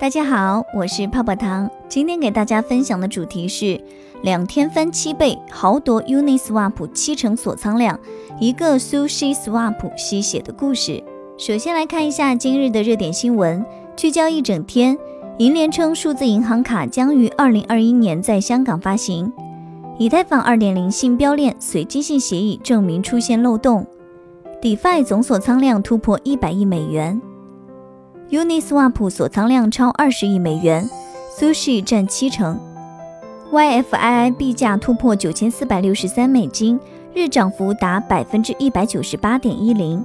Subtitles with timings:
[0.00, 1.70] 大家好，我是泡泡糖。
[1.86, 3.78] 今天给大家分享的主题是
[4.22, 8.00] 两天翻七倍，豪夺 Uniswap 七成锁仓量，
[8.40, 11.04] 一个 Sushi Swap 吸血的故事。
[11.36, 13.62] 首先来看一下今日的热点新闻，
[13.94, 14.96] 聚焦一整天。
[15.36, 19.30] 银联称数字银行卡将于二零二一年在香港发行。
[19.98, 23.86] 以太坊二点零信标链随机性协议证明出现漏洞。
[24.62, 27.20] DeFi 总锁仓量突破一百亿美元。
[28.30, 30.88] Uniswap 锁仓量超二十亿美元
[31.36, 32.60] ，Sushi 占七成。
[33.50, 36.78] YFII 币价突破九千四百六十三美金，
[37.12, 40.04] 日涨幅达百分之一百九十八点一零。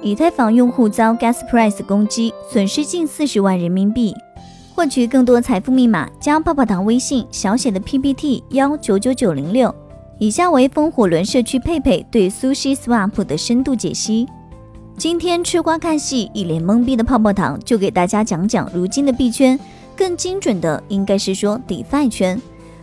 [0.00, 4.14] 以太坊用户遭 Gasprice 攻击，损失近四十万人民币。
[4.74, 9.72] 获取更多财富密码，加泡泡糖微信小写的 PPT 幺九九九零六。
[10.18, 14.26] 以下为风火轮社区佩佩对 Sushi Swap 的深度解析。
[14.96, 19.58] 今天吃瓜看戏，一脸懵逼的泡泡糖就给大家讲讲如今的币圈，
[19.96, 22.40] 更精准的应该是说 DeFi 圈，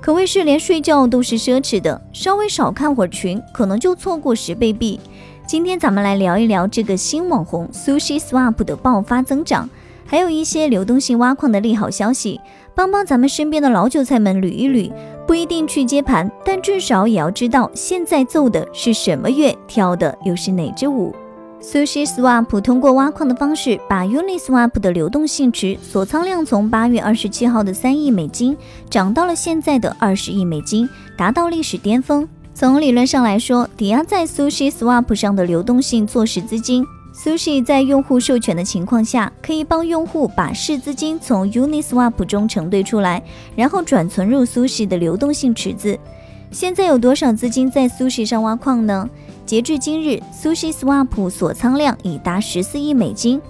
[0.00, 4.98] 可谓是连睡觉都是奢侈的，稍微少看会儿群，可能就错过十倍币。
[5.46, 9.70] 今天咱们来聊一聊这个新网红 Sushi Swap 的爆发增长，
[10.04, 12.40] 还有一些流动性挖矿的利好消息，
[12.74, 14.92] 帮帮咱们身边的老韭菜们捋一捋，
[15.26, 21.14] 不一定去接盘，但至少也要知道现在奏的是什么乐，跳的又是哪支舞。
[21.62, 28.56] Sushi Swap 通过挖矿的方式，把 Uniswap 的流动性池锁仓量从八月二十七号的三亿美金
[28.90, 32.28] 涨到了现在的二十亿美金，达到历史巅峰。
[32.52, 43.22] 从理论上来说，抵押在 Sushi Swap 上的流动性做市资金，Sushi 在用户授权的情况下，可以帮用户把市资金从 Uniswap 中承兑出来，
[43.54, 45.98] 然后转存入 Sushi 的流动性池子。
[46.52, 49.08] 现在有多少资金在 Sushi 上挖矿呢？
[49.46, 53.40] 截至今日，Sushi Swap 锁仓量已达十四亿美金，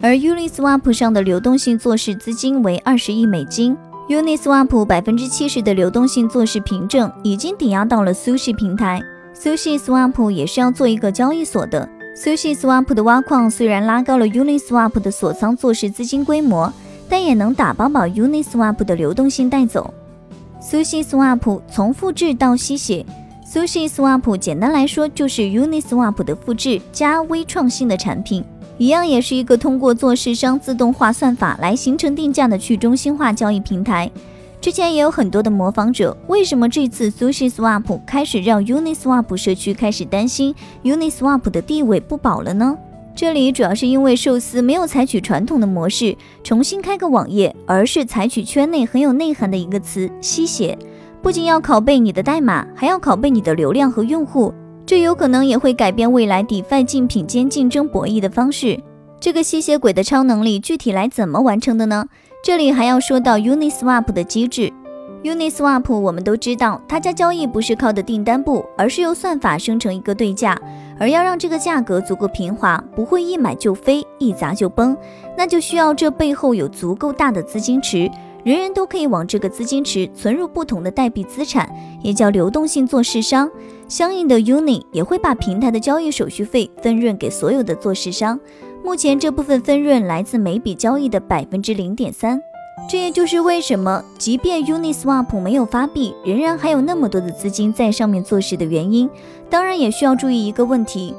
[0.00, 3.76] 而 Uniswap 上的流动性做市资金为二十亿美金。
[4.08, 9.02] Uniswap 百分之七十的流动性做市凭证已经抵押到了 Sushi 平台。
[9.34, 11.88] Sushi Swap 也是要做一个交易所的。
[12.16, 16.72] Sushi Swap 的挖矿虽然拉高了 Uniswap 的锁仓做市资金规模，
[17.08, 19.92] 但也能打包把 Uniswap 的流动性带走。
[20.62, 23.04] Sushi Swap 从复制到吸血。
[23.44, 28.44] Sushi Swap 简单来说就是 Uniswap 的复制加微创新的产品，
[28.78, 34.08] 一样也是一个通过做市商自动化算法来形成定价的去中心化交易平台。
[34.60, 42.78] 之前也有很多的模仿者，为什么这次 Sushi Swap 开始让 Uniswap 社区开始担心 Uniswap 的地位不保了呢？
[43.14, 50.76] 这里主要是因为寿司没有采取传统的模式重新开个网页，而是采取圈内很有内涵的一个词吸血。
[51.20, 54.52] 不仅要拷贝你的代码，还要拷贝你的流量和用户，
[54.84, 58.80] 这有可能也会改变未来 DeFi 竞品间竞争博弈的方式。
[59.20, 62.06] 这个吸血鬼的超能力具体来怎么完成的呢？
[62.42, 64.72] 这里还要说到 Uniswap 的机制。
[65.24, 70.60] Uniswap 我们都知道，它家交易不是靠的订单簿，而是由算法生成一个对价，
[70.98, 74.96] 而要让这个价格足够平滑，不会一买就飞，一砸就崩，
[75.36, 78.10] 那就需要这背后有足够大的资金池。
[78.42, 81.72] 人人都可以往这个资金池存入不同的代币资产，
[82.02, 83.48] 也叫流动性做市商。
[83.86, 88.40] 相应的 Uni 也会把平台的交易手续费分润给所有的做市商。
[88.82, 92.40] 目前这部分分润来自每笔交易的百分之零点三。
[92.90, 99.08] 这也就是为什么，即便 Uniswap 没有发币，仍然还有那么多的资金在上面做事的原因。
[99.48, 101.14] 当然，也需要注意一个问题，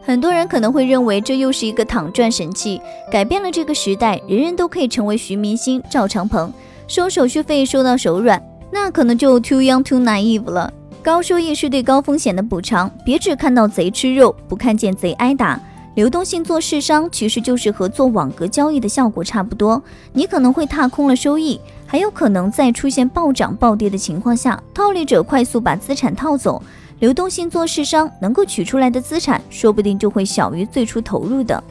[0.00, 2.80] 很多人可能会认为这又是一个躺赚神器，
[3.10, 6.52] 改变了这个时代，人人都可以成为徐明星、赵长鹏。
[6.88, 10.72] 收手续费收到手软，那可能就 too young too naive 了。
[11.02, 15.60] 高收益是对高风险的补偿，别只看到贼吃肉，不看见贼挨打。
[15.94, 19.82] 流动性做市商其实就是和做网格交易的效果差不多，
[20.14, 26.62] 你可能会踏空了收益，还有可能在出现暴涨暴跌的情况下，套利者快速把资产套走，
[27.00, 31.62] 流动性做市商能够取出来的资产，说不定就会小于最初投入的。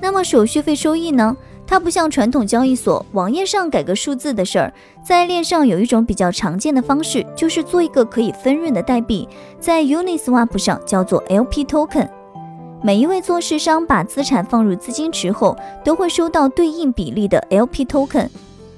[0.00, 1.36] 那么手续费收益呢？
[1.66, 4.72] 它不像传统交易所，网页上改个数字的事儿，
[5.04, 9.28] 在链上有一种比较常见的方式，就是做一个可以分润的代币，
[9.58, 12.08] 在 Uniswap 上叫做 LP Token。
[12.82, 18.28] 每一位做市商把资产放入资金池后，都会收到对应比例的 LP Token。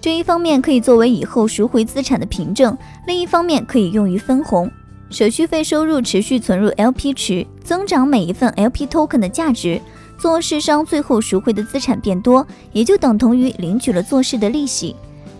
[0.01, 4.71] 这一方面可以作为以后赎回资产的凭证，另一方面可以用于分红。
[5.11, 9.81] 手续费收入持续存入 LP 池，增长每一份 LP Token 的价值。
[10.19, 14.95] 做市商最后赎回的资产变多，也就等同于领取了做市的利息。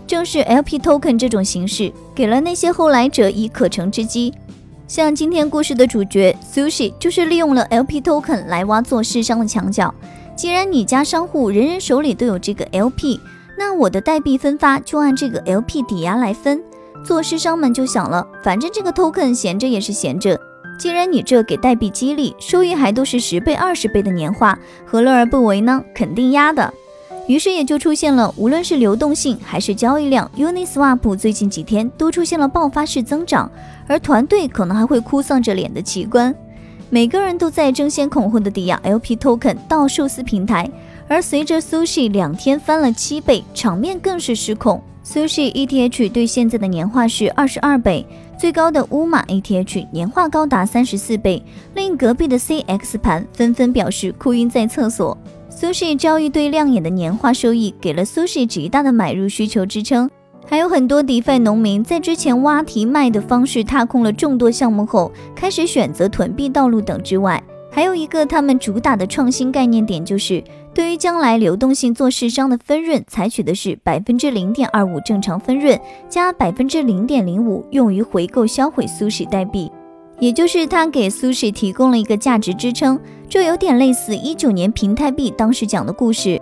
[0.07, 4.33] 正是 LP Token 这种形式，给了那些后来者以可乘之机。
[4.89, 9.93] 像今天故事的主角 Sushi，就是利用了 LP Token 来挖做市商的墙角。
[10.35, 13.19] 既然你家商户人人手里都有这个 LP，
[13.55, 16.59] 那我的代币分发就按这个 LP 抵押来分。
[17.05, 20.41] 做市商们就想了，反正这个 token 闲着也是闲着，
[20.79, 24.57] 既然你这给代币激励，收益还都是十倍、二十倍的年化，
[24.87, 25.83] 何乐而不为呢？
[25.93, 26.73] 肯定压的。
[27.29, 33.51] 于是也就出现了，无论是流动性还是交易量，Uniswap 最近几天都出现了爆发式增长，
[33.85, 36.33] 而团队可能还会哭丧着脸的奇观。
[36.89, 40.67] 每个人都在争先恐后的抵押 LP token 到寿司平台，
[41.07, 44.81] 而随着 Sushi 两天翻了七倍，场面更是失控。
[45.05, 48.03] Sushi ETH 对现在的年化是二十二倍，
[48.39, 51.43] 最高的乌马 ETH 年化高达三十四倍，
[51.75, 55.15] 令隔壁的 CX 盘纷纷表示哭晕在厕所。
[55.49, 60.09] Sushi 交易对亮眼的年化收益，给了 Sushi 极大的买入需求支撑。
[60.47, 70.43] 还有很多 DeFi 农民在之前挖提卖的方式踏空了众多项目后，开始选择囤币道路等之外，还有一个他们主打的创新概念点，就是
[70.73, 79.71] 对于将来流动性做市商的分润，采取的是百分之零点二五正常分润加百分之零点零五用于回购销毁 Sushi 代币，
[80.19, 82.99] 也就是他给 Sushi 提供了一个价值支撑，
[83.29, 86.39] 这有点类似一九年平台币当时讲的故事。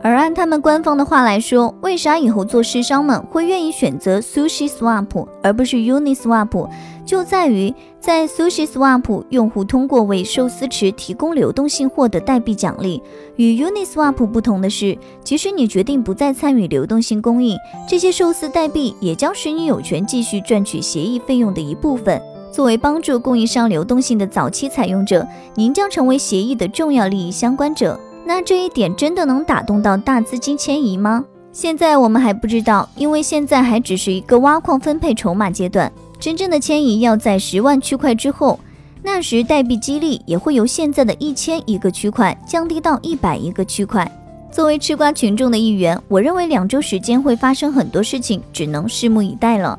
[0.00, 6.70] 而按他们官方的话来说，为啥以后做市商们会愿意选择 Sushi Swap 而不是 Uniswap，
[7.04, 13.02] 就在于在 Sushi Swap 用户通过为寿司池提供流动性获得代币奖励。
[13.34, 17.58] 与 Uniswap 不同的是，即使你决定不再参与流动性供应，
[17.88, 22.22] 这些寿司代币也将使你有权继续赚取协议费用的一部分。
[22.52, 27.98] 作为帮助供应商流动性的早期采用者，您将成为协议的重要利益相关者。
[28.26, 31.24] 那这一点真的能打动到大资金迁移吗？
[31.52, 35.90] 现在我们还不知道，因为现在还只是一个挖矿分配筹码阶段，
[36.20, 38.60] 真正的迁移要在十万区块之后，
[39.02, 44.10] 那时代币激励也会由现在的一千一个区块降低到一百一个区块。
[44.50, 49.78] 作为吃瓜群众的一员，我认为两周时间会发生很多事情，只能拭目以待了。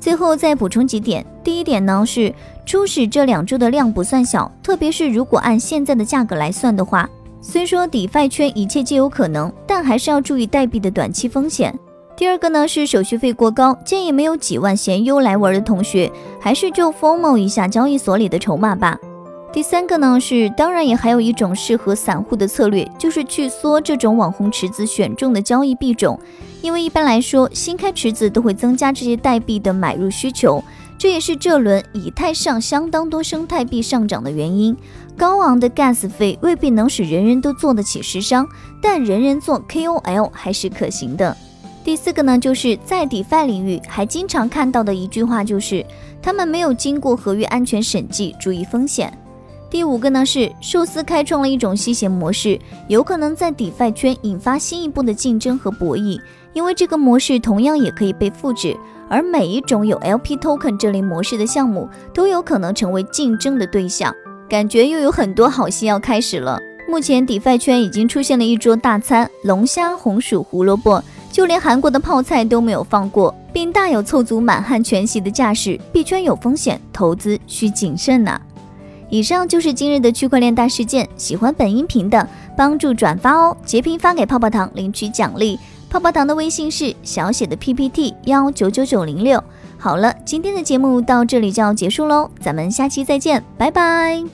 [0.00, 2.32] 最后再补充几点，第一点呢是
[2.64, 7.08] 初始这两周的量不算小，特别是如果按现在的价格来算的话。
[7.40, 11.72] 虽说 DeFi 圈一切皆有可能，但还是要注意代币的短期风险。
[12.16, 16.10] 第二个呢是手续费过高，建议没有几万闲优来玩的同学，
[16.40, 18.98] 还是就 FOMO 一下交易所里的筹码吧。
[19.58, 26.16] 第三个呢是，当然也还有一种适合散户的策略，就是去缩这种网红池子选中的交易币种，
[26.62, 30.62] 因为一般来说新开池子都会增加这些代币的买入需求。
[30.96, 34.76] 这也是这轮以太上相当多生态币上涨的原因。
[35.16, 38.46] 高昂的 gas 费未必能使人人都做得起时商，
[38.80, 41.36] 但人人做 KOL 还是可行的。
[41.82, 45.84] 第四个呢，就是在 DeFi 领域还经常看到的一句话，就是
[46.22, 49.12] 他们没有经过合约安全审计，注意风险。
[49.70, 56.18] 第五个呢，是寿司开创了一种吸血模式，有可能在 DeFi 圈引发新一步的竞争和博弈，
[56.54, 58.74] 因为这个模式同样也可以被复制。
[59.10, 64.14] 而每一种有 LP token 这类模式的项目都有可能成为竞争的对象，
[64.48, 66.58] 感觉又有很多好戏要开始了。
[66.88, 75.78] 目前 DeFi 圈已经出现了一桌大餐，龙虾、红薯、胡萝卜，就连韩国的泡菜都没有放过，并大有凑足满汉全席的架势。
[75.92, 78.40] 币圈有风险，投资需谨慎呐。
[79.10, 85.58] 以上就是今日的区块链大事件，喜欢本音频的帮助转发哦，截屏发给泡泡糖领取奖励。
[85.90, 89.42] 泡泡糖的微信是小写的 PPT 幺九九九零六。
[89.78, 94.28] 好了，今天的节目到这里就要结束喽，咱们下期再见，拜拜。